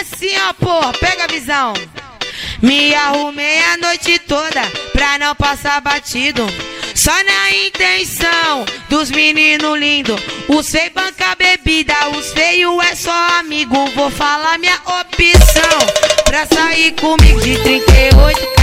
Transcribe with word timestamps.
Assim, 0.00 0.32
ó, 0.48 0.54
porra, 0.54 0.92
pega 0.94 1.24
a 1.24 1.26
visão. 1.26 1.74
Me 2.62 2.94
arrumei 2.94 3.58
a 3.64 3.76
noite 3.76 4.18
toda 4.20 4.62
pra 4.92 5.18
não 5.18 5.34
passar 5.34 5.78
batido. 5.82 6.46
Só 6.94 7.12
na 7.12 7.50
intenção 7.66 8.64
dos 8.88 9.10
meninos 9.10 9.78
lindos. 9.78 10.18
Os 10.48 10.70
feios 10.70 10.92
banca 10.94 11.34
bebida, 11.36 11.94
os 12.16 12.32
feios 12.32 12.82
é 12.82 12.94
só 12.94 13.12
amigo. 13.40 13.90
Vou 13.94 14.10
falar 14.10 14.58
minha 14.58 14.76
opção. 14.76 16.24
Pra 16.24 16.46
sair 16.46 16.92
comigo 16.92 17.38
de 17.42 17.58
38 17.58 18.59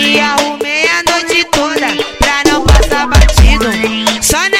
Me 0.00 0.18
arrumei 0.18 0.86
a 0.88 1.02
noite 1.12 1.44
toda 1.52 1.88
pra 2.18 2.42
não 2.50 2.64
passar 2.64 3.06
batido. 3.06 3.66
Só 4.22 4.38
na 4.48 4.59